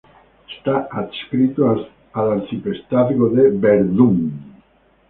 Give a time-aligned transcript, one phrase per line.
[0.57, 4.31] Está adscrito al Arciprestazgo de Berdún.